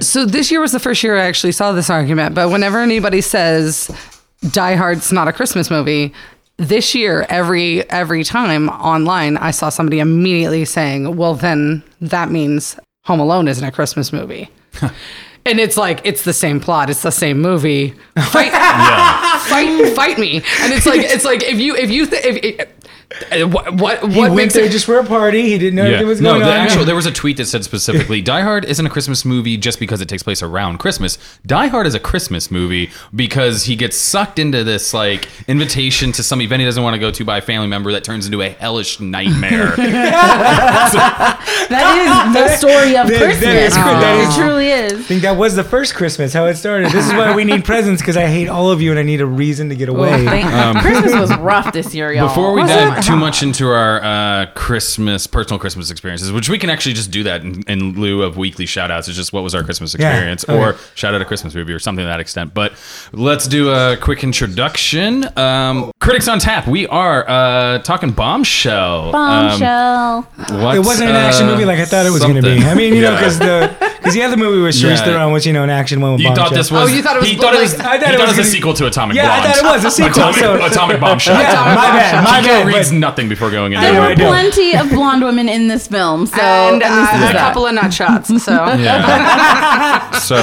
[0.00, 3.20] So this year was the first year I actually saw this argument, but whenever anybody
[3.20, 3.90] says
[4.50, 6.12] Die Hard's not a Christmas movie,
[6.56, 12.78] this year every every time online I saw somebody immediately saying, "Well, then that means
[13.04, 14.48] Home Alone isn't a Christmas movie."
[15.44, 17.90] and it's like it's the same plot, it's the same movie.
[18.30, 20.36] Fight, fight, fight me!
[20.60, 22.36] And it's like it's like if you if you th- if.
[22.60, 22.68] if
[23.32, 25.42] uh, what what, He what went makes there it just for a party.
[25.42, 25.90] He didn't know Yeah.
[25.90, 26.56] anything was No, going the on.
[26.58, 29.78] actual there was a tweet that said specifically, Die Hard isn't a Christmas movie just
[29.78, 31.18] because it takes place around Christmas.
[31.46, 36.22] Die Hard is a Christmas movie because he gets sucked into this like invitation to
[36.22, 38.40] some event he doesn't want to go to by a family member that turns into
[38.42, 39.74] a hellish nightmare.
[41.68, 41.96] That
[42.28, 43.68] is the story of That- that Christmas.
[43.68, 44.92] is- that it is- truly is.
[44.92, 46.90] I think that was the first Christmas, how it started.
[46.92, 49.20] This is why we need presents because I hate all of you and I need
[49.20, 50.24] a reason to get away.
[50.24, 52.28] Thank- Christmas was rough this year, y'all.
[52.28, 53.01] Before we Was dive it?
[53.02, 57.22] Too much into our uh, Christmas, personal Christmas experiences, which we can actually just do
[57.24, 59.08] that in, in lieu of weekly shout outs.
[59.08, 60.58] It's just what was our Christmas Yeah, experience okay.
[60.58, 62.54] or shout out a Christmas movie or something to that extent.
[62.54, 62.72] But
[63.12, 65.26] let's do a quick introduction.
[65.38, 69.14] Um, Critics on Tap, we are uh, talking Bombshell.
[69.14, 70.22] Um, Bombshell.
[70.60, 72.58] what's, It wasn't an action uh, movie like I thought it was going to be.
[72.58, 75.04] I mean, you know, because the because the other movie was Charlize Yeah.
[75.04, 76.14] Theron, which you know, an action one.
[76.14, 76.56] With You thought Bombshell.
[76.56, 76.90] this was.
[76.90, 77.74] Oh, you thought it was He thought it was.
[77.74, 79.56] I thought he it thought was it was a sequel to Atomic Yeah, I thought
[79.58, 80.10] it was a sequel.
[80.10, 81.38] Atomic, so Atomic Bombshell.
[81.38, 82.66] yeah, my bad, my Kiko bad.
[82.66, 83.80] reads but- nothing before going in.
[83.80, 87.32] There know, were I plenty of blonde women in this film, so and uh, a
[87.38, 88.26] couple of nut shots.
[88.42, 90.10] So Yeah.
[90.18, 90.36] so,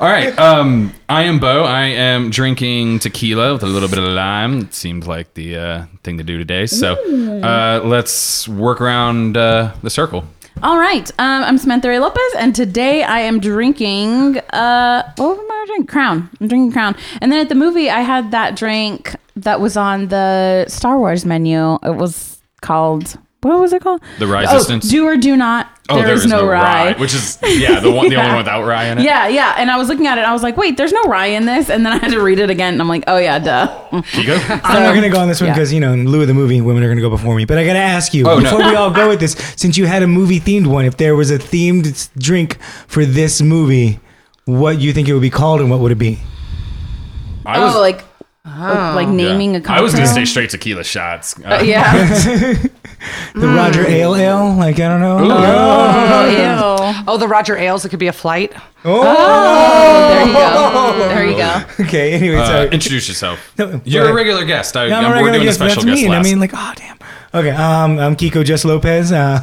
[0.00, 0.32] all right.
[0.38, 1.64] Um, I am Bo.
[1.64, 4.60] I am drinking tequila with a little bit of lime.
[4.60, 6.64] It seems like the uh, thing to do today.
[6.66, 6.94] So,
[7.42, 10.24] uh, let's work around uh, the circle.
[10.62, 14.38] All right, um, I'm Samantha Ray Lopez, and today I am drinking.
[14.38, 15.86] Uh, what am I drinking?
[15.88, 16.30] Crown.
[16.40, 16.96] I'm drinking Crown.
[17.20, 21.26] And then at the movie, I had that drink that was on the Star Wars
[21.26, 21.74] menu.
[21.82, 23.18] It was called.
[23.44, 24.00] What was it called?
[24.18, 24.88] The Rye Oh, Resistance?
[24.88, 25.68] do or do not.
[25.90, 26.94] Oh, there is no, rye.
[26.94, 29.04] which is yeah the one the only one without rye in it.
[29.04, 29.54] Yeah, yeah.
[29.58, 31.44] And I was looking at it, and I was like, wait, there's no rye in
[31.44, 31.68] this.
[31.68, 33.66] And then I had to read it again, and I'm like, oh yeah, duh.
[33.92, 34.60] Kiko?
[34.64, 35.54] I'm not going to go on this one yeah.
[35.54, 37.44] because, you know, in lieu of the movie, women are going to go before me.
[37.44, 38.44] But I got to ask you, Oh, no.
[38.44, 41.14] before we all go with this, since you had a movie themed one, if there
[41.14, 44.00] was a themed drink for this movie,
[44.46, 46.18] what do you think it would be called and what would it be?
[47.44, 48.04] I was oh, like,
[48.44, 49.58] like naming yeah.
[49.58, 49.78] a cocktail.
[49.78, 51.38] I was gonna say straight tequila shots.
[51.40, 52.54] Uh, yeah.
[53.34, 54.54] The Roger Ale Ale?
[54.54, 55.18] Like, I don't know.
[55.20, 56.30] oh,
[56.98, 57.04] ew.
[57.06, 57.84] oh, the Roger Ailes.
[57.84, 58.54] It could be a flight.
[58.84, 59.02] Oh,
[60.08, 61.08] There you go.
[61.08, 61.84] There you go.
[61.84, 62.12] okay.
[62.12, 63.52] Anyway, Uh, introduce yourself.
[63.58, 64.76] No, You're a regular guest.
[64.76, 66.06] I, Yeah, I'm I'm, a we're regular doing guest, a special that's guest me.
[66.06, 66.98] And I mean, like, oh, damn.
[67.34, 69.10] Okay, um, I'm Kiko Just Lopez.
[69.10, 69.40] Uh,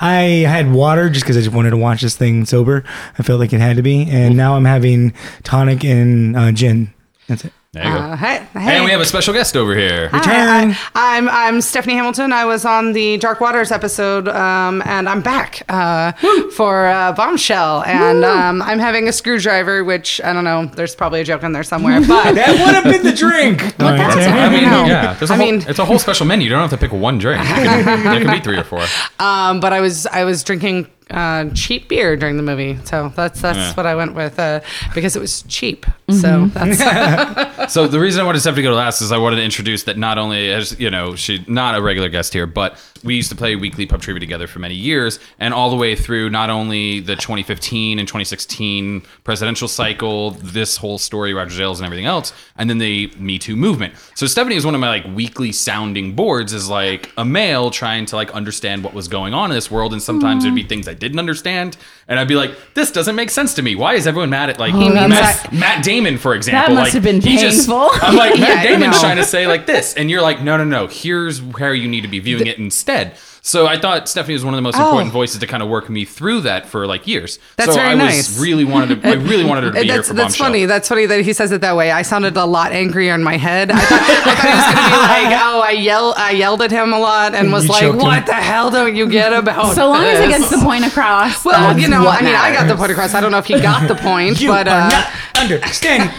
[0.00, 2.84] I had water just because I just wanted to watch this thing sober.
[3.18, 4.10] I felt like it had to be.
[4.10, 5.14] And now I'm having
[5.44, 6.92] tonic and uh, gin.
[7.28, 7.52] That's it.
[7.72, 7.98] There you go.
[8.00, 8.76] Uh, hey, hey.
[8.76, 10.08] and we have a special guest over here.
[10.08, 10.76] Hi, Return.
[10.96, 12.32] I, am I'm Stephanie Hamilton.
[12.32, 16.10] I was on the Dark Waters episode, um, and I'm back uh,
[16.56, 17.84] for uh, Bombshell.
[17.84, 20.66] And um, I'm having a screwdriver, which I don't know.
[20.66, 23.62] There's probably a joke in there somewhere, but That would have been the drink.
[23.80, 24.86] All right, that's I mean, know.
[24.86, 25.14] yeah.
[25.14, 26.44] There's a I whole, mean- it's a whole special menu.
[26.46, 27.40] You don't have to pick one drink.
[27.40, 28.84] You can- there can be three or four.
[29.20, 33.40] um, but I was I was drinking uh, cheap beer during the movie, so that's
[33.40, 33.74] that's Yeah.
[33.74, 34.60] what I went with uh,
[34.94, 35.86] because it was cheap.
[36.10, 39.42] So that's So the reason I wanted Stephanie to go last is I wanted to
[39.42, 43.14] introduce that not only as you know she's not a regular guest here, but we
[43.14, 46.30] used to play weekly pub trivia together for many years, and all the way through
[46.30, 52.06] not only the 2015 and 2016 presidential cycle, this whole story, Roger Ailes and everything
[52.06, 53.94] else, and then the Me Too movement.
[54.14, 58.04] So Stephanie is one of my like weekly sounding boards, is like a male trying
[58.06, 60.86] to like understand what was going on in this world, and sometimes there'd be things
[60.88, 63.74] I didn't understand, and I'd be like, this doesn't make sense to me.
[63.74, 66.74] Why is everyone mad at like oh, means Matt, that- Matt Damon, for example?
[66.74, 67.88] That must like, have been he just- painful.
[68.02, 70.64] I'm like, Yeah, Matt Damon's trying to say like this, and you're like, no, no,
[70.64, 70.86] no.
[70.86, 73.16] Here's where you need to be viewing it instead.
[73.42, 74.84] So I thought Stephanie was one of the most Oh.
[74.84, 77.38] important voices to kind of work me through that for like years.
[77.56, 78.38] That's so very I was nice.
[78.38, 79.08] really wanted to.
[79.08, 80.46] I really wanted her to be here that's for that's Bombshell.
[80.46, 80.66] funny.
[80.66, 81.90] That's funny that he says it that way.
[81.90, 83.70] I sounded a lot angrier in my head.
[83.70, 86.70] I thought, I thought he was gonna be like, oh, I yell, I yelled at
[86.70, 88.06] him a lot and was You like, choked him.
[88.06, 89.74] what the hell don't you get about?
[89.74, 91.42] So long as it this?" gets the point across.
[91.44, 93.14] Well, you know, I mean, I got the point across.
[93.14, 95.06] I don't know if he got the point, You but are uh, not
[95.40, 96.10] understanding.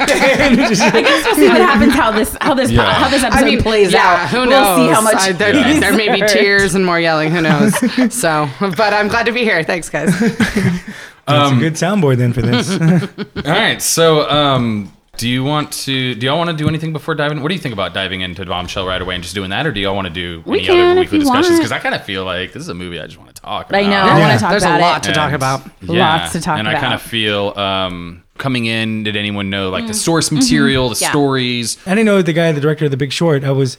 [0.58, 1.94] Just- I guess we'll see what happens.
[1.94, 2.92] How this how this Yeah.
[2.94, 4.30] how this episode I mean, plays yeah, out.
[4.30, 4.78] Who knows?
[4.80, 7.11] We'll see how much I, there, he there may be tears and more yelling.
[7.20, 8.14] Who knows?
[8.14, 9.64] so, but I'm glad to be here.
[9.64, 10.18] Thanks, guys.
[10.20, 12.70] That's a good soundboard then for this.
[13.46, 13.82] All right.
[13.82, 16.16] So, um, do you want to?
[16.16, 17.42] Do y'all want to do anything before diving?
[17.42, 19.72] What do you think about diving into Bombshell right away and just doing that, or
[19.72, 21.58] do y'all want to do We any can other weekly discussions?
[21.60, 23.70] Because I kind of feel like this is a movie I just want to talk.
[23.70, 23.78] about.
[23.78, 23.90] I about.
[23.92, 24.12] know.
[24.14, 24.62] I want to talk about it.
[24.62, 25.10] There's a lot it.
[25.10, 25.84] to talk And- about.
[25.84, 26.60] Lots to talk about.
[26.60, 29.04] and I kind of feel um, coming in.
[29.04, 30.98] Did anyone know like the source material, the Mm.
[30.98, 31.04] Mm-hmm.
[31.04, 31.10] Yeah.
[31.12, 31.78] stories?
[31.86, 33.44] I didn't know the guy, the director of The Big Short.
[33.44, 33.78] I was.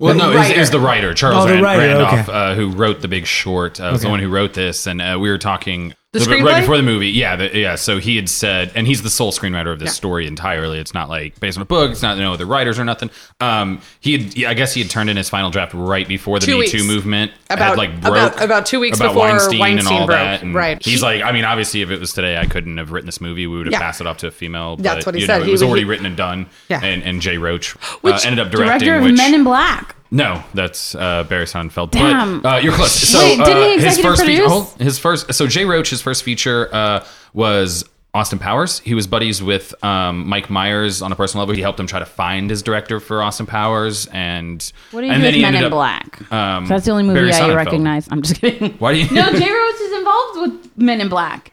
[0.00, 0.58] Well, no, it writer.
[0.58, 2.32] was the writer Charles Oh, the Rand- writer, Randolph okay.
[2.32, 3.78] uh, who wrote The Big Short.
[3.78, 6.60] Uh, was the one who wrote this, and uh, we were talking The But right
[6.62, 7.76] before the movie, yeah, the, yeah.
[7.76, 9.92] So he had said, and he's the sole screenwriter of this Yeah.
[9.92, 10.80] story entirely.
[10.80, 11.92] It's not like based on a book.
[11.92, 13.10] It's not you no other writers or nothing.
[13.38, 16.40] Um, he had, yeah, I guess he had turned in his final draft right before
[16.40, 19.78] the Two Me Too movement About- like broke about- about two weeks about before Weinstein,
[19.78, 20.18] and all broke.
[20.18, 20.42] that.
[20.42, 20.84] And Right.
[20.84, 23.20] He's He- like, I mean, obviously, if it was today, I couldn't have written this
[23.20, 23.46] movie.
[23.46, 23.78] We would have Yeah.
[23.78, 24.74] passed it off to a female.
[24.78, 25.36] But, That's what he you said.
[25.36, 26.46] Know, it He was was- already he- written and done.
[26.68, 26.80] Yeah.
[26.82, 28.80] And, and Jay Roach uh, ended up directing.
[28.80, 29.94] Director of which, Men in Black.
[30.10, 31.92] No, that's uh, Barry Sonnenfeld.
[31.92, 32.40] Damn.
[32.40, 32.90] But uh, you're close.
[32.92, 34.50] So Wait, didn't he uh, his executive first feature, produce?
[34.52, 35.34] hold- his first.
[35.34, 38.80] So Jay Roach, his first feature uh, was Austin Powers.
[38.80, 41.54] He was buddies with um, Mike Myers on a personal level.
[41.54, 45.12] He helped him try to find his director for Austin Powers, and What do you
[45.12, 46.32] and do then with he Men ended in up- Black?
[46.32, 47.56] Um, That's the only movie Barry I Sonnenfeld.
[47.56, 48.08] recognize.
[48.10, 48.72] I'm just kidding.
[48.78, 49.10] Why do you?
[49.12, 51.52] No, Jay Roach is involved with Men in Black.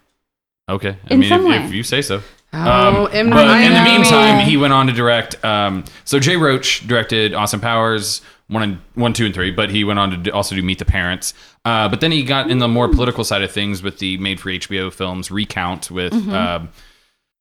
[0.68, 1.63] Okay, I In mean, some if, way.
[1.65, 2.21] if you say so.
[2.53, 3.30] Oh, Um, M.
[3.30, 3.83] but in the Shyamalan.
[3.86, 5.44] meantime, he went on to direct.
[5.45, 9.84] Um, so Jay Roach directed Austin Powers one and one, two, and three, but he
[9.84, 11.34] went on to do, also do Meet the Parents.
[11.66, 14.40] Uh, but then he got in the more political side of things with the made
[14.40, 16.70] for HBO films Recount with um,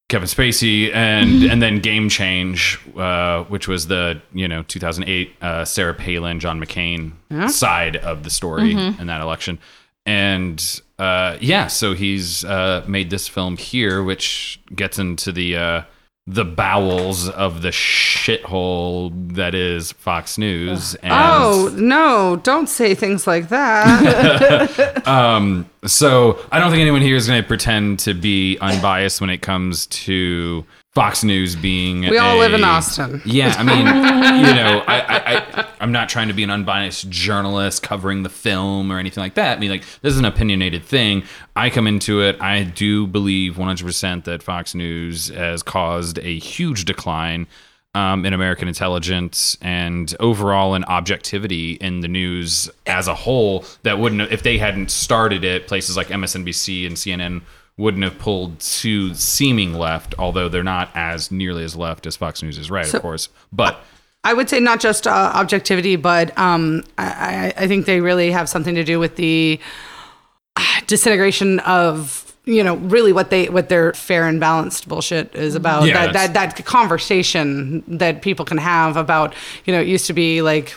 [0.09, 5.65] Kevin Spacey and and then Game Change, uh, which was the you know 2008 uh,
[5.65, 7.13] Sarah Palin John McCain
[7.49, 9.59] side of the story in that election.
[10.05, 15.81] And uh, yeah, so he's uh, made this film here, which gets into the uh,
[16.29, 20.95] the bowels of the shithole that is Fox News.
[20.95, 22.35] And Oh no!
[22.43, 25.03] Don't say things like that.
[25.07, 29.29] Um, so I don't think anyone here is going to pretend to be unbiased when
[29.29, 30.65] it comes to
[30.97, 32.09] Fox News being.
[32.09, 33.21] We all live in Austin.
[33.23, 33.85] Yeah, I mean,
[34.47, 38.29] you know, I, I, I, I'm not trying to be an unbiased journalist covering the
[38.29, 39.57] film or anything like that.
[39.57, 41.21] I mean, like, this is an opinionated thing.
[41.55, 42.41] I come into it.
[42.41, 47.45] I do believe 100% that Fox News has caused a huge decline
[47.93, 53.65] um, in American intelligence and overall in objectivity in the news as a whole.
[53.83, 57.43] That wouldn't, have, if they hadn't started it, places like MSNBC and CNN
[57.77, 62.41] wouldn't have pulled to seeming left, although they're not as nearly as left as Fox
[62.41, 63.29] News is right, of course.
[63.53, 63.79] But
[64.23, 68.31] I would say not just uh, objectivity, but um, I, I I think they really
[68.31, 69.59] have something to do with the
[70.55, 75.53] uh, disintegration of you know really what they what their fair and balanced bullshit is
[75.53, 75.85] about.
[75.85, 79.35] Yeah, that, that that conversation that people can have about
[79.65, 80.75] you know it used to be like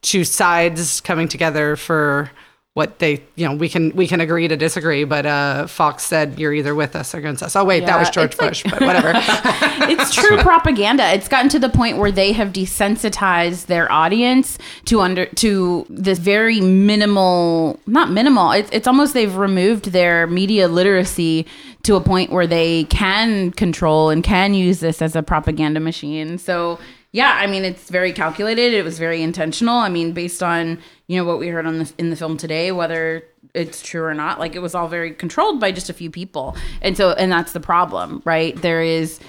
[0.00, 2.30] two sides coming together for
[2.74, 6.38] what they you know we can we can agree to disagree but uh fox said
[6.38, 8.62] you're either with us or against us oh wait that was george it's like- bush
[8.62, 9.12] but whatever
[9.90, 11.12] it's true propaganda.
[11.12, 16.18] It's gotten to the point where they have desensitized their audience to under to this
[16.18, 18.52] very minimal, not minimal.
[18.52, 21.46] It's it's almost they've removed their media literacy
[21.84, 26.38] to a point where they can control and can use this as a propaganda machine.
[26.38, 26.78] So
[27.12, 28.74] yeah, I mean it's very calculated.
[28.74, 29.76] It was very intentional.
[29.76, 32.72] I mean, based on you know what we heard on the in the film today,
[32.72, 33.24] whether
[33.54, 36.56] it's true or not like it was all very controlled by just a few people
[36.82, 39.20] and so and that's the problem right there is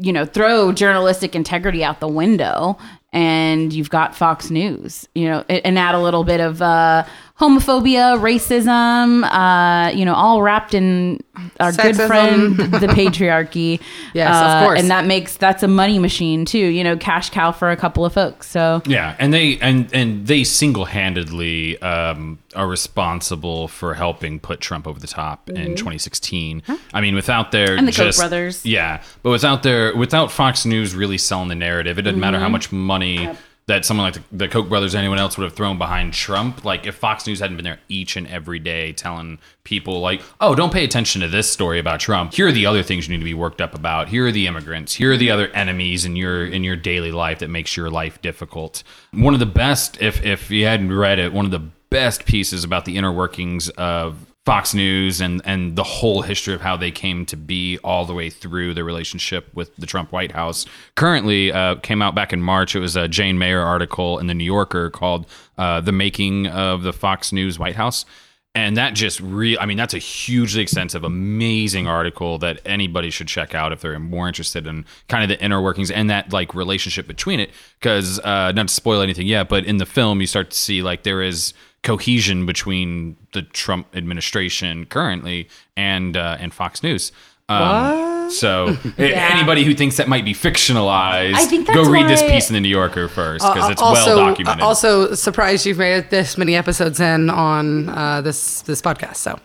[0.00, 2.76] you know throw journalistic integrity out the window
[3.12, 7.04] and you've got fox news you know and add a little bit of uh
[7.40, 11.22] homophobia racism uh you know all wrapped in
[11.60, 13.80] our good friend the patriarchy
[14.12, 14.80] Yes, of Uh, course.
[14.80, 18.04] and that makes that's a money machine too you know cash cow for a couple
[18.04, 23.94] of folks so Yeah, and they and and they single handedly um, are responsible for
[23.94, 26.62] helping put Trump over the top in 2016.
[26.94, 27.78] I mean, without their Mm-hmm.
[27.78, 28.64] And the Koch brothers.
[28.66, 32.42] yeah, but without their without Fox News really selling the narrative, it doesn't matter Mm-hmm.
[32.42, 33.28] how much money.
[33.68, 36.64] That someone like the, the Koch brothers or anyone else would have thrown behind Trump.
[36.64, 40.54] Like if Fox News hadn't been there each and every day telling people like, oh,
[40.54, 42.32] don't pay attention to this story about Trump.
[42.34, 44.08] Here are the other things you need to be worked up about.
[44.08, 44.94] Here are the immigrants.
[44.94, 48.20] Here are the other enemies in your in your daily life that makes your life
[48.22, 48.82] difficult.
[49.12, 52.64] One of the best, if if you hadn't read it, one of the best pieces
[52.64, 56.90] about the inner workings of Fox News and and the whole history of how they
[56.90, 60.64] came to be all the way through their relationship with the Trump White House.
[60.94, 62.74] Currently, uh, came out back in March.
[62.74, 65.26] It was a Jane Mayer article in the New Yorker called
[65.58, 68.06] uh, "The Making of the Fox News White House."
[68.54, 73.28] And that just re I mean, that's a hugely extensive, amazing article that anybody should
[73.28, 76.54] check out if they're more interested in kind of the inner workings and that like
[76.54, 77.50] relationship between it.
[77.78, 80.80] Because uh, not to spoil anything yet, but in the film, you start to see
[80.80, 87.12] like there is cohesion between the Trump administration currently and uh, and Fox News.
[87.48, 92.22] Um, so a- anybody who thinks that might be fictionalized, I think go read this
[92.22, 94.62] piece in the New Yorker first because it's Uh, also, well documented.
[94.62, 99.16] Also, surprised you've made it this many episodes in on uh, this this podcast.
[99.16, 99.38] So,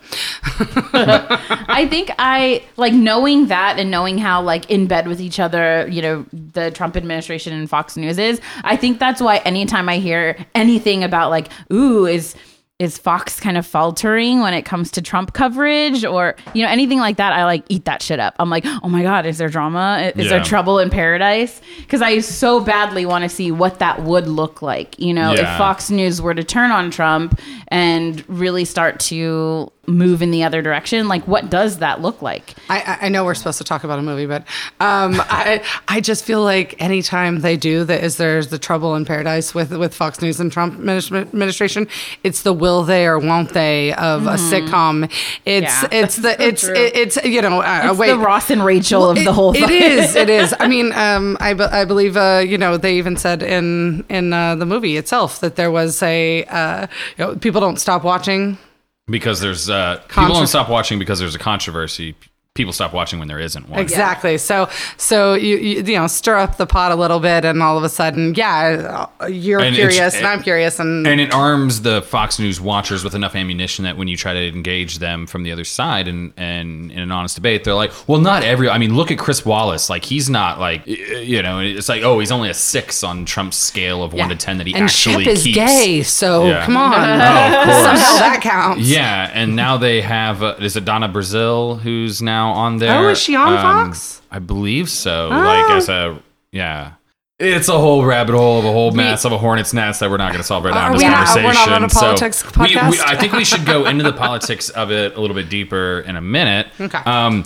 [0.94, 5.86] I think I like knowing that and knowing how like in bed with each other,
[5.90, 8.40] you know, the Trump administration and Fox News is.
[8.64, 12.34] I think that's why anytime I hear anything about like, ooh, is
[12.80, 16.98] is Fox kind of faltering when it comes to Trump coverage or you know anything
[16.98, 18.34] like that I like eat that shit up.
[18.40, 20.12] I'm like, "Oh my god, is there drama?
[20.16, 24.26] Is there trouble in paradise?" Cuz I so badly want to see what that would
[24.26, 25.52] look like, you know, Yeah.
[25.52, 27.38] if Fox News were to turn on Trump
[27.68, 32.54] and really start to move in the other direction, like what does that look like?
[32.70, 34.42] I- I, know we're supposed to talk about a movie, but
[34.80, 39.04] um, I I just feel like anytime they do that, is there's the trouble in
[39.04, 41.86] paradise with with Fox News and Trump administration.
[42.22, 45.10] It's the will they or won't they of a sitcom.
[45.44, 45.92] It's Mm-hmm.
[45.94, 48.10] Yeah, it's the so it's it, it's you know uh, It's wait.
[48.10, 49.82] the Ross and Rachel of It- the whole It thing.
[49.82, 50.14] is.
[50.16, 50.54] It is.
[50.58, 54.32] I mean, um, I, be- I believe, uh, you know, they even said in in
[54.32, 56.86] uh, the movie itself that there was a, uh,
[57.16, 58.58] you know, people don't stop watching.
[59.06, 62.16] Because there's uh, people Contra- don't stop watching because there's a controversy.
[62.54, 63.80] People stop watching when there isn't one.
[63.80, 64.38] Exactly.
[64.38, 67.76] So, so you, you you know stir up the pot a little bit, and all
[67.76, 71.82] of a sudden, yeah, uh, you're And curious, and I'm curious, and, And it arms
[71.82, 75.42] the Fox News watchers with enough ammunition that when you try to engage them from
[75.42, 78.68] the other side and, and in an honest debate, they're like, well, not every.
[78.68, 79.90] I mean, look at Chris Wallace.
[79.90, 83.56] Like, he's not like, you know, it's like, oh, he's only a six on Trump's
[83.56, 85.56] scale of one to 10 that he and actually Shep is keeps.
[85.56, 86.64] gay, so Yeah.
[86.64, 87.82] come on, Oh, of course.
[87.82, 88.82] somehow that counts.
[88.88, 92.96] Yeah, and now they have uh, is it Donna Brazile who's now on there?
[92.98, 94.22] Um, Oh, is she on Fox?
[94.30, 95.28] I believe so.
[95.28, 95.76] Like Oh.
[95.76, 96.18] as a
[96.52, 96.92] yeah.
[97.40, 100.18] It's a whole rabbit hole of a whole mess of a hornet's nest that we're
[100.18, 101.44] not going to solve right now in this we not- conversation.
[101.46, 103.00] we're not on a So politics we- we- podcast?
[103.06, 106.14] I think we should go into the politics of it a little bit deeper in
[106.16, 106.68] a minute.
[106.80, 106.98] Okay.
[107.04, 107.44] Um,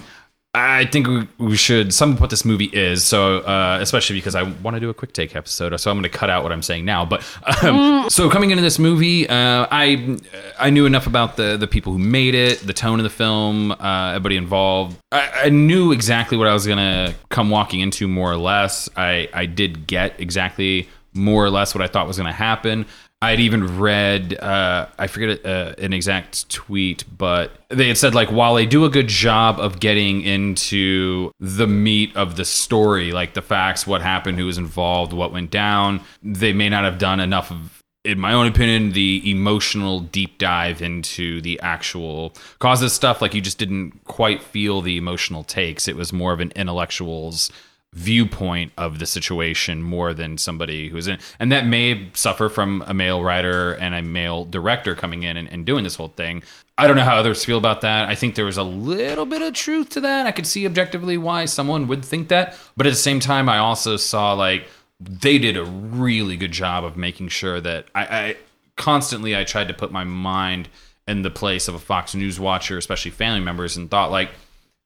[0.59, 3.05] I think we, we should sum up what this movie is.
[3.05, 6.11] So, uh, especially because I want to do a quick take episode, so I'm going
[6.11, 7.05] to cut out what I'm saying now.
[7.05, 7.25] But
[7.62, 10.19] um, so coming into this movie, uh, I
[10.59, 13.73] I knew enough about the the people who made it, the tone of the film,
[13.73, 14.97] uh, everybody involved.
[15.12, 18.88] I, I knew exactly what I was going to come walking into, more or less.
[18.97, 22.87] I I did get exactly more or less what I thought was going to happen.
[23.21, 28.31] I'd even read, uh, I forget uh, an exact tweet, but they had said like
[28.31, 33.35] while they do a good job of getting into the meat of the story, like
[33.35, 37.19] the facts, what happened, who was involved, what went down, they may not have done
[37.19, 43.21] enough of, in my own opinion, the emotional deep dive into the actual causes stuff.
[43.21, 45.89] Like you just didn't quite feel the emotional takes.
[45.89, 47.51] It was more of an intellectual's
[47.99, 52.95] viewpoint of the situation more than somebody who's in and that may suffer from a
[52.95, 56.43] male writer and a male director coming in and, and doing this whole thing.
[56.78, 58.09] I don't know how others feel about that.
[58.09, 60.26] I think there was a little bit of truth to that.
[60.26, 62.57] I could see objectively why someone would think that.
[62.76, 64.67] But at the same time i also saw like
[65.00, 68.37] they did a really good job of making sure that i, I
[68.76, 70.69] constantly i tried to put my mind
[71.07, 74.31] in the place of a fox news watcher especially family members and thought like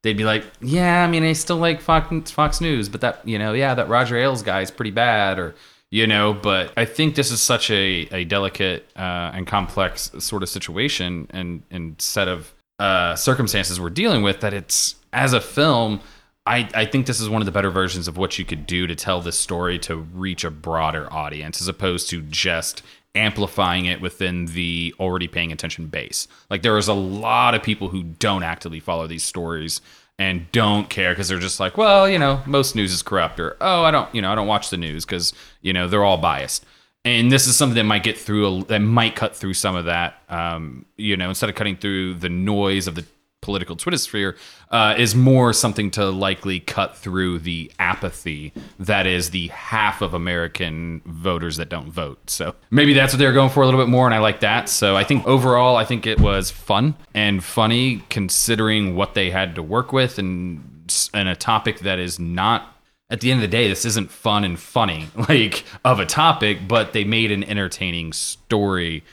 [0.03, 3.39] they'd be like, "Yeah, I mean, I still like Fox, Fox News, but that, you
[3.39, 5.55] know, yeah, that Roger Ailes guy is pretty bad," or
[5.91, 6.33] you know.
[6.35, 11.27] But I think this is such a a delicate uh, and complex sort of situation
[11.31, 16.01] and and set of uh, circumstances we're dealing with that it's as a film.
[16.45, 18.89] I, I think this is one of the better versions of what you could do
[18.89, 22.83] to tell this story to reach a broader audience as opposed to just
[23.15, 26.29] amplifying it within the already paying attention base.
[26.51, 29.81] Like there is a lot of people who don't actively follow these stories
[30.19, 33.57] and don't care because they're just like, well, you know, most news is corrupt or
[33.61, 36.19] oh, I don't, you know, I don't watch the news because you know they're all
[36.19, 36.65] biased.
[37.05, 39.87] And this is something that might get through, a, that might cut through some of
[39.87, 40.23] that.
[40.29, 43.05] Um, you know, instead of cutting through the noise of the
[43.43, 44.37] political Twitter sphere,
[44.71, 50.15] uh, is more something to likely cut through the apathy that is the half of
[50.15, 52.31] American voters that don't vote.
[52.31, 54.71] So maybe that's what they're going for a little bit more, and I like that.
[54.71, 59.57] So I think overall, I think it was fun and funny considering what they had
[59.57, 60.69] to work with and
[61.15, 62.77] and a topic that is not
[63.09, 66.67] at the end of the day, this isn't fun and funny like of a topic,
[66.67, 69.05] but they made an entertaining story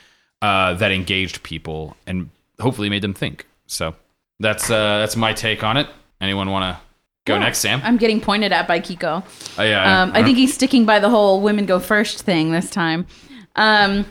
[0.42, 2.30] uh, that engaged people and
[2.62, 3.46] hopefully made them think.
[3.68, 3.96] So
[4.40, 5.88] that's uh, that's my take on it.
[6.22, 6.82] Anyone want to
[7.26, 7.82] go next, Sam?
[7.84, 9.24] I'm getting pointed at by Kiko.
[9.58, 12.70] Oh, yeah, Um, I think he's sticking by the whole women go first thing this
[12.70, 13.08] time.
[13.56, 14.06] Um,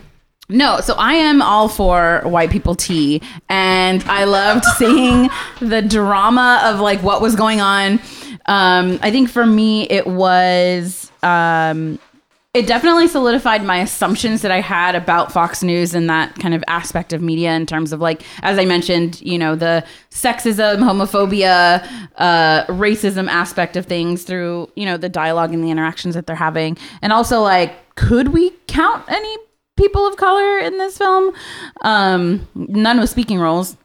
[0.47, 6.61] no, so I am all for white people tea, and I loved seeing the drama
[6.65, 7.99] of like what was going on.
[8.47, 11.99] Um, I think for me, it was um,
[12.55, 16.63] it definitely solidified my assumptions that I had about Fox News and that kind of
[16.67, 21.87] aspect of media in terms of like, as I mentioned, you know, the sexism, homophobia,
[22.15, 26.35] uh, racism aspect of things through, you know, the dialogue and the interactions that they're
[26.35, 26.75] having.
[27.03, 29.37] And also like, could we count any
[29.77, 31.31] people of color in this film?
[31.81, 33.77] Um, none with speaking roles.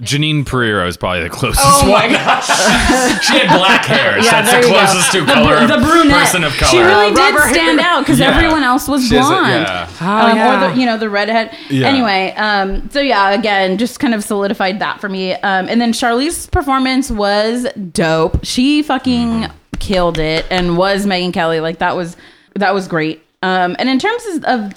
[0.00, 2.10] Jeanine Pirro is probably the closest Oh my one.
[3.22, 4.20] she had black hair.
[4.20, 4.78] so Yeah, that's there the you go.
[4.80, 5.66] closest to The, color.
[5.68, 6.18] br- the brunette.
[6.18, 6.70] person of color.
[6.70, 8.34] She really Uh, did Robert- stand out because Yeah.
[8.34, 9.46] everyone else was She has a- blonde.
[9.66, 9.86] yeah.
[10.00, 10.66] Oh, um, yeah.
[10.66, 11.56] or the you know the redhead.
[11.70, 11.86] Yeah.
[11.86, 15.34] Anyway, um, so yeah, again, just kind of solidified that for me.
[15.34, 18.44] Um, and then Charlize's performance was dope.
[18.44, 19.46] She fucking
[19.78, 21.60] killed it and was Megyn Kelly.
[21.60, 22.16] Like that was
[22.56, 23.22] that was great.
[23.44, 24.72] Um, and in terms of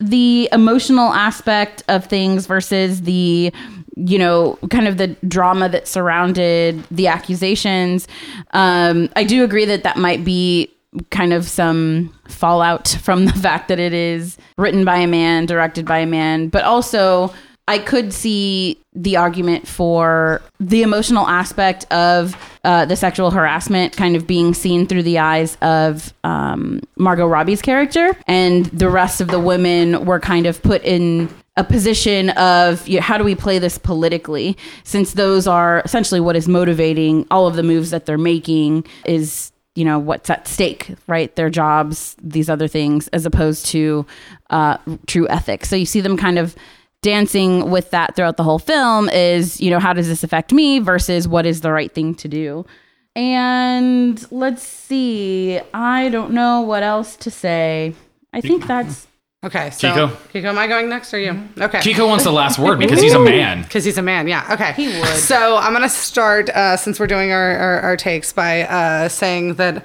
[0.00, 3.52] the emotional aspect of things versus the
[4.06, 8.08] you know kind of the drama that surrounded the accusations.
[8.52, 10.70] Um i do agree that that might be
[11.10, 15.84] kind of some fallout from the fact that it is written by a man directed
[15.84, 17.32] by a man but also
[17.68, 24.16] i could see the argument for the emotional aspect of uh, the sexual harassment kind
[24.16, 29.28] of being seen through the eyes of um, Margot Robbie's character, and the rest of
[29.28, 31.28] the women were kind of put in
[31.58, 36.20] a position of you know, how do we play this politically, since those are essentially
[36.20, 40.46] what is motivating all of the moves that they're making is you know what's at
[40.46, 41.34] stake right?
[41.34, 44.06] Their jobs these other things as opposed to
[44.50, 45.68] uh, true ethics.
[45.68, 46.54] So you see them kind of
[47.02, 50.78] dancing with that throughout the whole film is you know how does this affect me
[50.78, 52.64] versus what is the right thing to do?
[53.16, 55.60] And let's see.
[55.74, 57.94] I don't know what else to say.
[58.32, 59.07] I think that's
[59.44, 60.08] Okay, so Kiko?
[60.32, 61.30] Kiko, am I going next or you?
[61.56, 61.78] Okay.
[61.78, 63.62] Kiko wants the last word because he's a man.
[63.62, 64.44] Because he's a man, yeah.
[64.52, 64.72] Okay.
[64.72, 65.06] He would.
[65.06, 69.08] So I'm going to start, uh, since we're doing our, our, our takes, by uh,
[69.08, 69.82] saying that uh,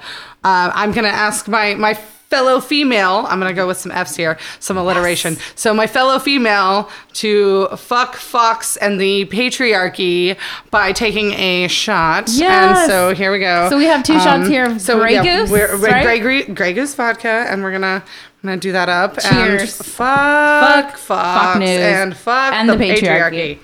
[0.74, 4.16] I'm going to ask my, my fellow female, I'm going to go with some F's
[4.16, 5.36] here, some alliteration.
[5.54, 10.36] So my fellow female to fuck Fox and the patriarchy
[10.72, 12.28] by taking a shot.
[12.28, 12.76] Yes.
[12.76, 13.66] And so here we go.
[13.66, 16.02] Um, So we have two shots here of Grey Goose, We're, we're right?
[16.02, 18.02] Grey, Grey, Grey Goose vodka, and we're going to.
[18.44, 19.18] I'm gonna do that up.
[19.20, 19.80] Cheers.
[19.80, 23.58] And fuck, fuck, Fox News and fuck and the, the patriarchy.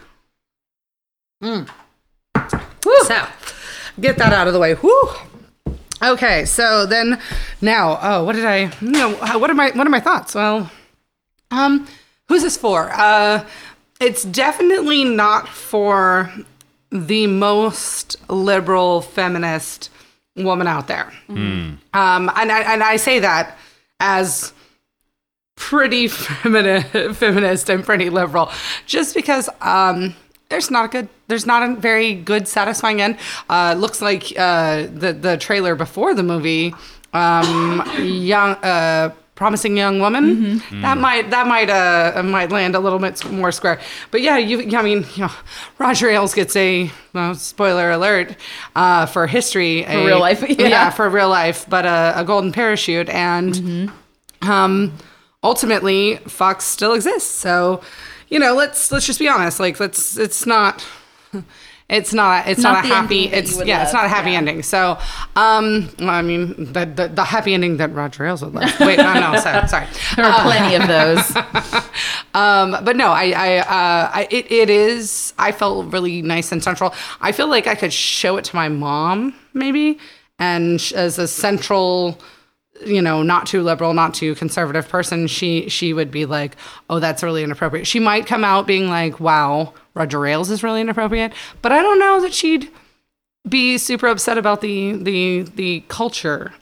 [1.45, 1.69] patriarchy.
[1.69, 3.07] Mm.
[3.07, 3.27] So,
[4.01, 4.73] get that out of the way.
[4.77, 5.11] Whew.
[6.03, 7.21] Okay, so then
[7.61, 8.73] now, oh, what did I?
[8.81, 10.35] No, what are my what are my thoughts?
[10.35, 10.71] Well,
[11.51, 11.87] um,
[12.29, 12.91] who's this for?
[12.91, 13.47] Uh,
[14.01, 16.33] it's definitely not for
[16.91, 19.91] the most liberal feminist
[20.37, 21.13] woman out there.
[21.29, 23.59] Um, and I, and I say that
[24.01, 24.55] as
[25.61, 28.51] pretty feminine, feminist and pretty liberal,
[28.87, 30.17] just because um,
[30.49, 33.19] there's not a good, there's not a very good, satisfying end.
[33.49, 36.75] Uh, looks like uh, the the trailer before the movie,
[37.13, 38.57] um, young.
[38.57, 43.51] Uh, promising young woman that might that might uh might land a little bit more
[43.51, 45.31] square but yeah you i mean you know
[45.79, 48.37] roger ailes gets a well, spoiler alert
[48.77, 50.91] uh for history for real life, yeah.
[50.91, 53.91] for real life but a, a golden parachute and
[54.43, 54.93] um
[55.43, 57.81] ultimately fox still exists so
[58.29, 60.87] you know let's let's just be honest like let's it's not
[61.89, 64.39] it's not it's Not not, a happy ending it's yeah it's not a happy yeah.
[64.39, 64.99] ending so
[65.35, 69.13] um i mean the, the the happy ending that roger ailes would love wait no
[69.15, 71.37] no sorry sorry there are plenty of those
[72.35, 75.35] um, but no, I, I, uh, I it, it is.
[75.39, 76.95] I felt really nice and central.
[77.21, 79.99] I feel like I could show it to my mom, maybe,
[80.39, 82.21] and sh- as a central,
[82.85, 86.57] you know, not too liberal, not too conservative person, she she would be like,
[86.89, 90.81] "Oh, that's really inappropriate." She might come out being like, "Wow, Roger Ailes is really
[90.81, 92.71] inappropriate," but I don't know that she'd
[93.49, 96.53] be super upset about the the the culture.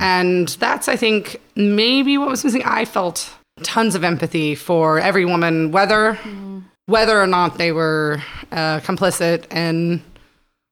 [0.00, 2.62] And that's I think maybe what was missing.
[2.64, 3.30] I felt
[3.62, 6.18] tons of empathy for every woman, whether
[6.86, 10.00] whether or not they were uh, complicit and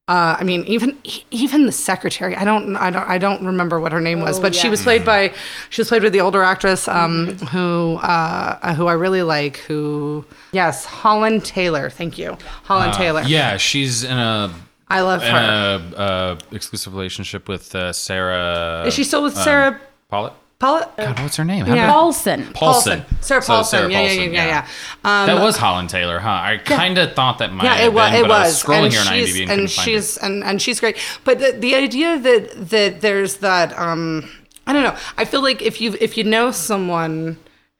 [0.07, 0.99] uh, I mean, even
[1.31, 2.37] even the secretary.
[2.37, 5.03] I don't, I don't, I don't remember what her name was, but she was played
[5.03, 5.33] by,
[5.71, 9.57] she was played with the older actress um, who uh, who I really like.
[9.59, 11.88] Who, yes, Holland Taylor.
[11.88, 13.23] Thank you, Holland Taylor.
[13.23, 14.53] Yeah, she's in a
[14.88, 15.95] I love in her.
[15.97, 18.85] a uh, exclusive relationship with uh, Sarah.
[18.87, 20.35] Is she still with um, Sarah Pollitt?
[20.64, 20.88] Pollitt?
[20.96, 21.66] God, what's her name?
[21.66, 21.90] Yeah.
[21.92, 23.05] paulson Paulson.
[23.20, 23.79] Sarah So Paulson.
[23.81, 24.68] Sarah yeah, yeah, Paulson, yeah, yeah,
[25.05, 25.22] yeah.
[25.22, 26.29] Um, that was Holland Taylor, huh?
[26.31, 28.11] I kind of thought that might yeah, have it was.
[28.11, 28.53] been, It but I was.
[28.55, 30.81] was scrolling and here on she's IMDb and, and couldn't find she's and, and she's
[30.81, 30.96] great.
[31.24, 34.29] But the, the idea that that there's that um
[34.66, 34.96] I don't know.
[35.18, 37.37] I feel like if you if you know someone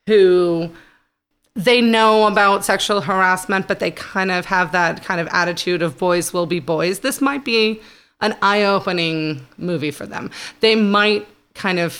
[0.07, 0.71] who
[1.57, 5.97] they know about sexual harassment, but they kind of have that kind of attitude of
[5.97, 6.99] boys will be boys.
[7.01, 7.81] This might be
[8.21, 10.31] an eye-opening movie for them.
[10.61, 11.93] They might kind of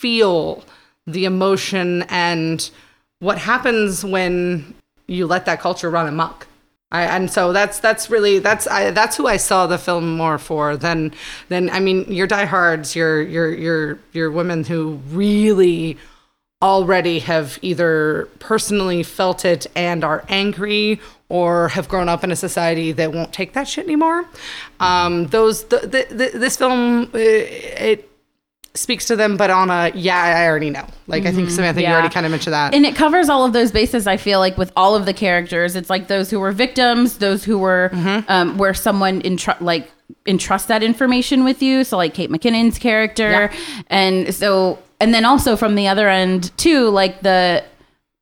[0.00, 0.64] feel
[1.06, 2.70] the emotion and
[3.18, 4.74] what happens when
[5.06, 6.46] you let that culture run amok.
[6.92, 10.38] I, and so that's that's really that's I, that's who I saw the film more
[10.38, 11.12] for than
[11.48, 15.98] than I mean your diehards, your your your your women who really
[16.62, 22.36] already have either personally felt it and are angry or have grown up in a
[22.36, 24.26] society that won't take that shit anymore.
[24.80, 28.09] Um, those the, the, the, this film uh, it
[28.74, 30.86] speaks to them, but on a yeah, I already know.
[31.06, 32.72] Like I think Samantha, you already kind of mentioned that.
[32.74, 35.74] and it covers all of those bases i feel like with all of the characters
[35.74, 38.30] it's like those who were victims those who were Mm-hmm.
[38.30, 39.20] um, where someone
[39.60, 39.90] like
[40.26, 43.50] entrusts that information with you so like kate mckinnon's character
[43.88, 47.64] and so and then also from the other end too like the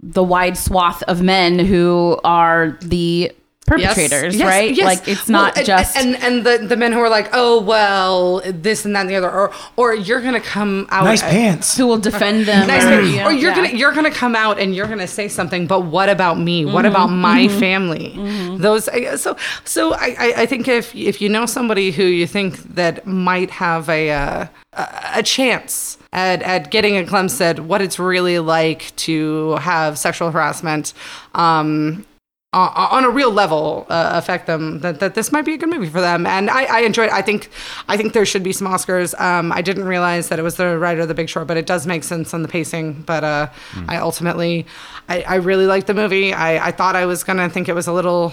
[0.01, 3.33] the wide swath of men who are the
[3.69, 4.85] perpetrators Yes, right yes.
[4.85, 7.61] like it's Well, not and, just and and the the men who are like, oh
[7.61, 11.77] well, this and that and the other, or or you're gonna come out Nice pants.
[11.77, 13.05] who will defend them Nice or, man.
[13.11, 13.57] you know, or you're yeah.
[13.67, 16.65] gonna you're gonna come out and you're gonna say something, but what about me?
[16.65, 16.95] What Mm-hmm.
[16.95, 18.15] about my family?
[18.59, 18.89] Those
[19.21, 23.07] so so I, I I think if if you know somebody who you think that
[23.07, 24.85] might have a uh, a
[25.17, 30.31] a chance at at getting a glimpse at what it's really like to have sexual
[30.31, 30.93] harassment.
[31.35, 32.05] Um,
[32.55, 35.69] on- on a real level uh, affect them that, that this might be a good
[35.69, 36.25] movie for them.
[36.27, 37.51] And I, I enjoyed I think
[37.89, 39.19] I think there should be some Oscars.
[39.21, 41.67] Um, I didn't realize that it was the writer of The Big Short but it
[41.67, 43.03] does make sense on the pacing.
[43.03, 43.49] But uh,
[43.89, 44.67] I ultimately
[45.11, 46.33] I, I really liked the movie.
[46.33, 48.33] I, I thought I was gonna think it was a little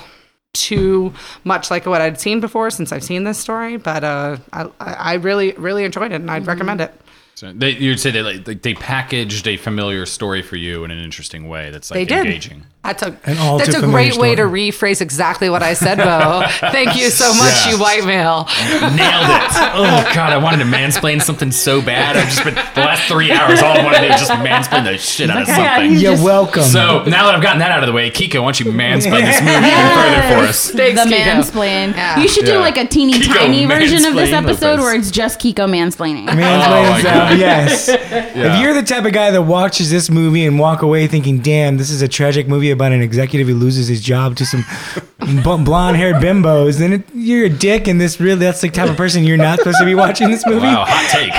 [0.54, 3.76] too much like what I'd seen before since I've seen this story.
[3.76, 6.94] But uh, I, I really really enjoyed it and I'd recommend it
[7.36, 10.92] So they, you'd say they like they- they packaged a familiar story for you in
[10.92, 12.26] an interesting way that's like They did.
[12.26, 12.64] engaging.
[12.86, 15.98] That's a An all that's a familiar great way to rephrase exactly what I said,
[15.98, 16.44] Bo.
[16.72, 17.72] Thank you so much, Yeah.
[17.72, 18.48] you white male.
[18.70, 19.52] Nailed it.
[19.74, 22.16] Oh god, I wanted to mansplain something so bad.
[22.16, 23.62] I've just been the last three hours.
[23.64, 25.92] All I wanted to do is just mansplain the shit out of something.
[25.94, 26.62] you You're just- welcome.
[26.64, 29.26] So now that I've gotten that out of the way, Kiko, why don't you mansplain
[29.26, 30.70] this movie even further for us?
[30.72, 31.24] Thanks, the Kiko.
[31.26, 31.96] mansplain.
[31.96, 32.20] Yeah.
[32.22, 32.60] You should do Yeah.
[32.60, 34.84] like a teeny Kiko tiny version of this episode Lopez.
[34.86, 36.28] where it's just Kiko mansplaining.
[36.28, 38.12] Mansplaining Oh my stuff, God.
[38.12, 38.32] yes.
[38.36, 41.78] If you're the type of guy that watches this movie and walk away thinking, "Damn,
[41.78, 44.64] this is a tragic movie about an executive who loses his job to some
[45.20, 49.24] b- blonde-haired bimbos," then it, you're a dick, and this really—that's the type of person
[49.24, 50.68] you're not supposed to be watching this movie.
[50.68, 51.34] Wow, hot take.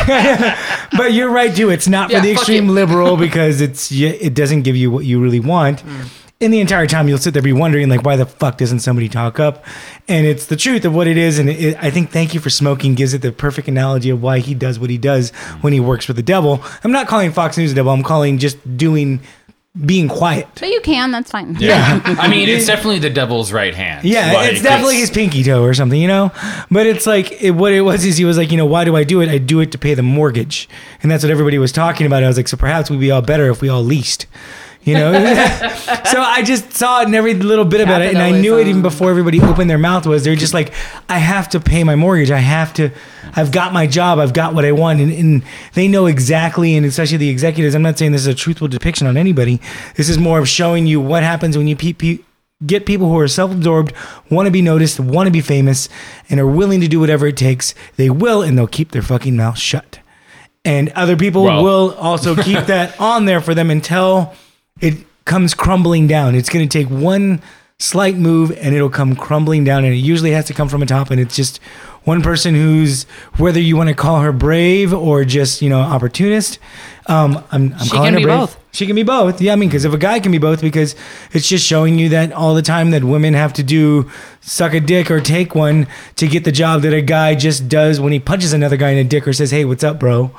[0.97, 1.71] But you're right too.
[1.71, 2.73] It's not Yeah, for the extreme you.
[2.73, 5.83] liberal because it's it doesn't give you what you really want.
[5.85, 6.09] Mm.
[6.39, 9.09] And the entire time you'll sit there be wondering like, why the fuck doesn't somebody
[9.09, 9.65] talk up?
[10.07, 11.39] And it's the truth of what it is.
[11.39, 14.41] And it, I think "Thank You for Smoking" gives it the perfect analogy of why
[14.41, 15.31] he does what he does
[15.63, 16.63] when he works with the devil.
[16.85, 17.91] I'm not calling Fox News the devil.
[17.91, 19.21] I'm calling just doing
[19.85, 20.49] being quiet.
[20.59, 21.57] But you can, that's fine.
[21.59, 22.01] Yeah.
[22.05, 24.07] I mean, it's definitely the devil's right hand.
[24.07, 26.33] Yeah, Like, it's definitely his pinky toe or something, you know.
[26.71, 28.97] But it's like it, what it was is he was like, you know, why do
[28.97, 29.29] I do it?
[29.29, 30.69] I do it to pay the mortgage,
[31.03, 32.25] and that's what everybody was talking about.
[32.25, 34.27] I was like, so perhaps we'd be all better if we all leased,
[34.87, 35.13] you know.
[36.05, 38.69] so I just saw it in every little bit about it, and I knew it
[38.69, 40.07] even um, before everybody opened their mouth.
[40.07, 40.73] Was they're just like,
[41.09, 42.31] I have to pay my mortgage.
[42.31, 42.91] I have to.
[43.35, 44.19] I've got my job.
[44.21, 45.43] I've got what I want, and, and
[45.75, 46.77] they know exactly.
[46.77, 47.75] And especially the executives.
[47.75, 49.61] I'm not saying this is a truthful depiction on anybody.
[49.97, 52.21] This is more of showing you what happens when you pe- pe-
[52.65, 53.93] get people who are self-absorbed,
[54.31, 55.89] want to be noticed, want to be famous,
[56.31, 57.75] and are willing to do whatever it takes.
[57.97, 59.99] They will, and they'll keep their fucking mouth shut.
[60.65, 64.33] And other people Well- will also keep that on there for them until
[64.81, 66.35] it comes crumbling down.
[66.35, 67.41] It's going to take one
[67.79, 69.85] slight move, and it'll come crumbling down.
[69.85, 71.59] And it usually has to come from a top, and it's just
[72.05, 73.03] one person who's
[73.37, 76.59] whether you want to call her brave or just you know opportunist.
[77.09, 78.39] Um, I'm, I'm She calling can her be brave.
[78.39, 78.61] both.
[78.73, 79.41] She can be both.
[79.41, 80.95] Yeah, I mean, because if a guy can be both, because
[81.33, 84.11] it's just showing you that all the time that women have to do
[84.41, 85.87] suck a dick or take one
[86.17, 88.99] to get the job that a guy just does when he punches another guy in
[88.99, 90.31] a dick or says, "Hey, what's up, bro?"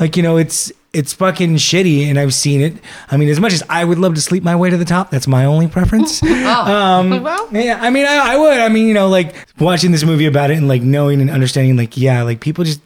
[0.00, 2.74] Like you know, it's it's fucking shitty, and I've seen it.
[3.10, 5.10] I mean, as much as I would love to sleep my way to the top,
[5.10, 6.22] that's my only preference.
[6.22, 8.58] um, well, yeah, I mean, I, I would.
[8.58, 11.76] I mean, you know, like watching this movie about it and like knowing and understanding,
[11.76, 12.80] like, yeah, like people just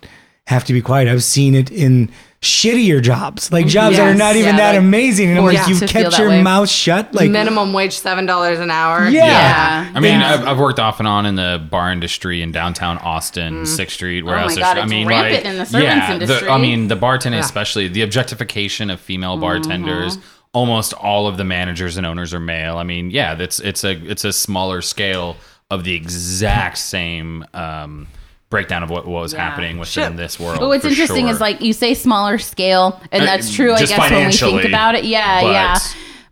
[0.46, 1.08] have to be quiet.
[1.08, 2.10] I've seen it in
[2.42, 5.30] shittier jobs, like jobs that are not even yeah, that like amazing.
[5.30, 6.42] And I'm forced like, you've kept your way.
[6.42, 7.14] mouth shut.
[7.14, 9.08] Like, minimum wage seven dollars an hour.
[9.08, 9.26] Yeah.
[9.26, 9.92] Yeah.
[9.94, 13.66] I mean, I've, I've worked off and on in the bar industry in downtown Austin,
[13.66, 14.52] Sixth Street, warehouse.
[14.52, 14.58] Mm.
[14.58, 14.78] Oh my God.
[14.78, 16.46] I it's mean, rampant like, in the servants yeah, industry.
[16.46, 17.40] The, I mean, the bartending, Yeah.
[17.40, 19.40] especially the objectification of female Mm-hmm.
[19.40, 20.18] bartenders.
[20.52, 22.78] Almost all of the managers and owners are male.
[22.78, 25.36] I mean, yeah, that's it's a it's a smaller scale
[25.70, 28.06] of the exact same um,
[28.50, 29.48] breakdown of what, what was Yeah.
[29.48, 30.16] happening within Shit.
[30.16, 30.60] this world.
[30.60, 31.30] But what's for interesting sure.
[31.34, 34.64] is like you say smaller scale, and Uh, that's true, I guess, when we think
[34.64, 35.04] about it.
[35.04, 35.78] Yeah, but- yeah.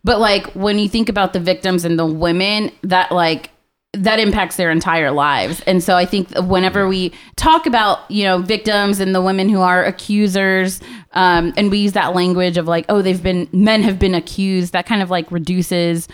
[0.03, 3.49] But like when you think about the victims and the women, that like
[3.93, 5.61] that impacts their entire lives.
[5.65, 9.61] And so I think whenever we talk about, you know, victims and the women who
[9.61, 10.81] are accusers,
[11.13, 14.73] um, and we use that language of like, oh, they've been men have been accused,
[14.73, 16.07] that kind of like reduces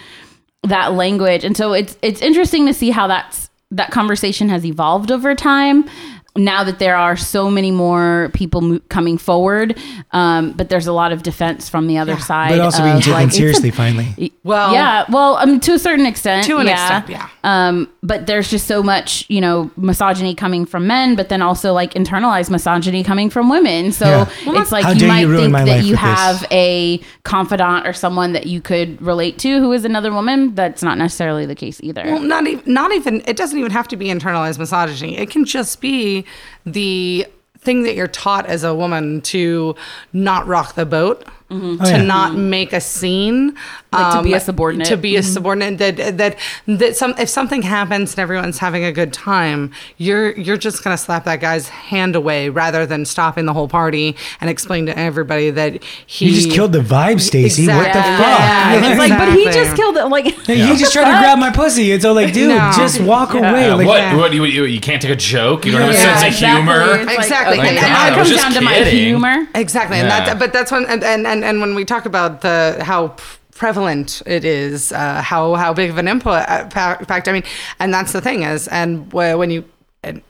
[0.64, 1.44] that language.
[1.44, 5.86] And so it's it's interesting to see how that's that conversation has evolved over time.
[6.36, 9.78] Now that there are so many more people mo- coming forward,
[10.12, 12.52] um, but there's a lot of defense from the other side.
[12.52, 14.32] But also being taken like, it's a- seriously finally.
[14.44, 17.00] Well- yeah, well, um, to a certain extent, To an yeah.
[17.00, 17.30] extent, yeah.
[17.44, 21.74] Um, but there's just so much, you know, misogyny coming from men, but then also
[21.74, 23.92] like internalized misogyny coming from women.
[23.92, 24.62] So Yeah.
[24.62, 26.00] it's like you dare you might think that you with this.
[26.00, 30.56] have a confidant or someone that you could relate to who is another woman.
[30.56, 32.04] That's not necessarily the case either.
[32.06, 35.18] Well, not even not even it doesn't even have to be internalized misogyny.
[35.18, 36.21] It can just be
[36.66, 37.28] the
[37.60, 39.76] thing that you're taught as a woman to
[40.14, 41.26] not rock the boat.
[41.52, 42.02] To Oh, yeah.
[42.02, 43.58] not make a scene,
[43.92, 44.88] um, to be a subordinate.
[44.88, 45.80] to be a subordinate.
[45.80, 50.56] That that that some if something happens and everyone's having a good time, you're you're
[50.56, 54.86] just gonna slap that guy's hand away rather than stopping the whole party and explain
[54.86, 57.68] to everybody that he You just killed the vibe, Stacy.
[57.68, 58.40] What the fuck?
[58.40, 60.06] Yeah, it's like, but he just killed it.
[60.06, 61.92] Like, Hey, He just tried to grab my pussy.
[61.92, 62.72] It's all like, dude, No.
[62.78, 63.68] just walk away.
[63.68, 64.16] Yeah, Like, what, yeah.
[64.16, 65.66] what you, you, you can't take a joke.
[65.66, 66.96] You don't have a Yeah, sense of humor.
[66.96, 67.60] It's like, Exactly.
[67.60, 69.48] okay, And- now and it I comes was just down to my humor.
[69.54, 70.26] Exactly, and Yeah.
[70.26, 73.16] that, but that's when, and, and and and when we talk about the how
[73.52, 77.28] prevalent it is, uh, how how big of an uh, impact.
[77.28, 77.44] I mean,
[77.80, 79.66] and that's the thing is, and when you,
[80.04, 80.22] and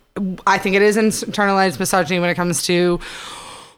[0.47, 2.99] I think it is internalized misogyny when it comes to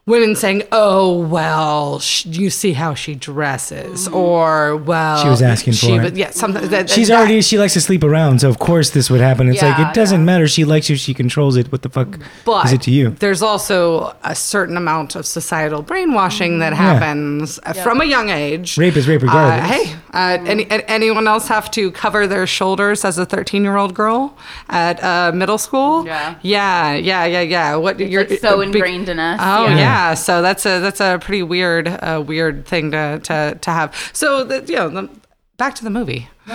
[0.06, 5.74] women saying, "Oh well, sh- you see how she dresses," or "Well, She was asking
[5.74, 6.18] she for was- it.
[6.18, 6.68] Yeah, something.
[6.70, 9.48] That, She's that- already, she likes to sleep around, so of course this would happen.
[9.50, 10.26] It's like, it doesn't yeah.
[10.26, 10.48] matter.
[10.48, 11.72] She likes you, she controls it.
[11.72, 13.12] What the fuck But is it to you?
[13.20, 18.78] there's also a certain amount of societal brainwashing that happens uh from a young age.
[18.78, 19.70] Rape is rape regardless.
[19.70, 23.78] Uh, hey, uh, any, anyone else have to cover their shoulders as a 13 year
[23.78, 24.38] old girl
[24.70, 26.06] at uh, middle school?
[26.06, 26.36] Yeah.
[26.42, 27.76] yeah, yeah, yeah, yeah.
[27.78, 29.39] What you're like so big- ingrained in us.
[29.42, 29.92] Oh Yeah.
[29.93, 30.13] Yeah.
[30.13, 34.12] so that's a that's a pretty weird uh, weird thing to to to have.
[34.13, 35.10] So the, you know, the,
[35.58, 36.29] back to the movie.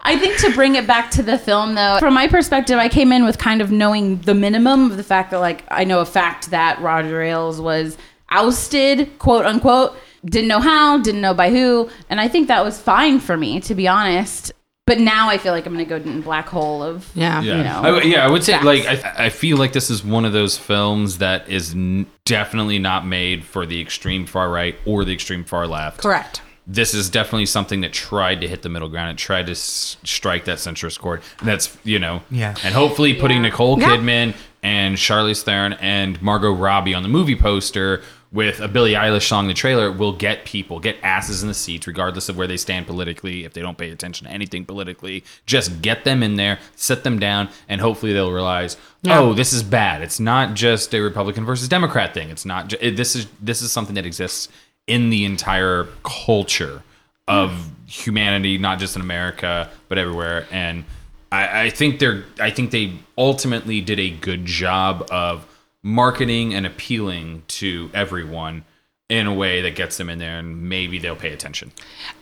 [0.00, 3.12] I think to bring it back to the film, though, from my perspective, I came
[3.12, 6.06] in with kind of knowing the minimum of the fact that, like, I know a
[6.06, 7.98] fact that Roger Ailes was
[8.30, 9.96] ousted, quote unquote.
[10.24, 13.60] Didn't know how, didn't know by who, and I think that was fine for me,
[13.60, 14.52] to be honest.
[14.88, 17.40] But now I feel like I'm going to go in black hole of Yeah.
[17.42, 18.26] Yeah, you know, I w- yeah.
[18.26, 18.64] I would say facts.
[18.64, 22.78] like I, I feel like this is one of those films that is n- definitely
[22.80, 26.00] not made for the extreme far right or the extreme far left.
[26.00, 26.42] Correct.
[26.66, 29.10] This is definitely something that tried to hit the middle ground.
[29.12, 31.22] It tried to s- strike that centrist chord.
[31.38, 32.54] And that's you know, Yeah.
[32.64, 33.96] And hopefully putting Nicole Yeah.
[33.96, 39.26] Kidman and Charlize Theron and Margot Robbie on the movie poster with a Billie Eilish
[39.26, 42.58] song the trailer will get people, get asses in the seats, regardless of where they
[42.58, 43.44] stand politically.
[43.44, 47.18] If they don't pay attention to anything politically, just get them in there, sit them
[47.18, 50.02] down, and hopefully they'll realize, oh, this is bad.
[50.02, 52.28] It's not just a Republican versus Democrat thing.
[52.28, 52.68] It's not.
[52.68, 54.48] Ju- this is this is something that exists
[54.86, 56.82] in the entire culture
[57.26, 60.46] of humanity, not just in America, but everywhere.
[60.50, 60.84] And
[61.32, 65.46] I, I think they're I think they ultimately did a good job of
[65.82, 68.64] marketing and appealing to everyone
[69.08, 71.72] in a way that gets them in there and maybe they'll pay attention.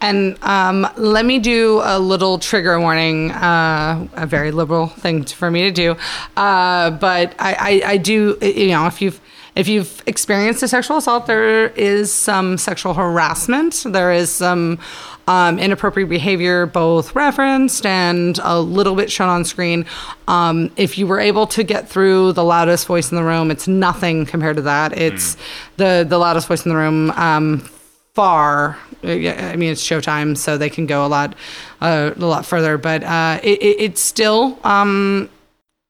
[0.01, 5.51] And um, let me do a little trigger warning, uh, a very liberal thing for
[5.51, 5.97] me to do.
[6.37, 9.21] Uh, but I, I, I do, you know, if you've
[9.57, 13.85] if you've experienced a sexual assault, there is some sexual harassment.
[13.87, 14.79] There is some
[15.27, 19.87] um, inappropriate behavior, both referenced and a little bit shown on screen.
[20.29, 23.67] Um, if you were able to get through the loudest voice in the room, it's
[23.67, 24.97] nothing compared to that.
[24.97, 25.37] It's
[25.77, 27.11] the the loudest voice in the room.
[27.12, 27.69] Um,
[28.17, 28.79] far.
[29.05, 31.35] Uh, I mean, it's Showtime, so they can go a lot,
[31.83, 32.79] uh, a lot further.
[32.79, 35.29] But uh, it, it, it's still, um,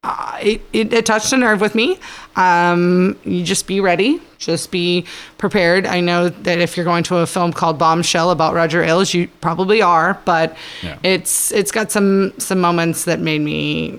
[0.09, 1.99] uh, it, it, it touched a nerve with me.
[2.37, 5.05] Um, you just be ready, just be
[5.38, 5.85] prepared.
[5.87, 9.27] I know that if you're going to a film called Bombshell about Roger Ailes, you
[9.40, 10.99] probably are, but Yeah.
[11.03, 13.99] it's it's got some some moments that made me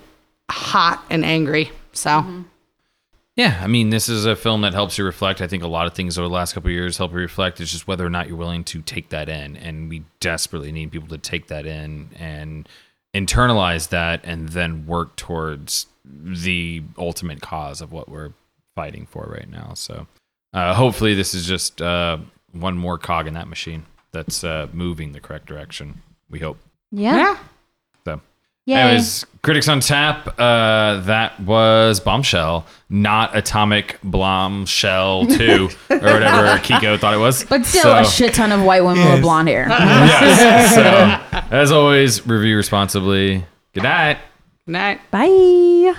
[0.50, 1.72] hot and angry.
[1.94, 2.24] So.
[3.36, 5.42] Yeah, I mean, this is a film that helps you reflect.
[5.42, 7.62] I think a lot of things over the last couple of years help you reflect.
[7.62, 10.92] It's just whether or not you're willing to take that in, and we desperately need
[10.92, 12.68] people to take that in and
[13.14, 18.32] internalize that, and then work towards the ultimate cause of what we're
[18.76, 19.74] fighting for right now.
[19.76, 20.08] So,
[20.54, 22.18] uh, hopefully, this is just uh,
[22.52, 26.02] one more cog in that machine that's uh, moving the correct direction.
[26.30, 26.58] We hope.
[26.92, 27.38] yeah, Yeah.
[28.06, 28.22] So.
[28.66, 28.76] Yay.
[28.76, 30.28] Anyways, critics on tap.
[30.40, 37.46] Uh, that was Bombshell, not Atomic Bombshell Two or whatever Kiko thought it was.
[37.46, 39.14] but still So- a shit ton of white women Yes.
[39.14, 39.68] with blonde hair.
[39.70, 40.76] Yes.
[41.42, 43.46] So, as always, review responsibly.
[43.74, 44.18] Good night.
[44.68, 45.00] Night.
[45.12, 45.96] Bye.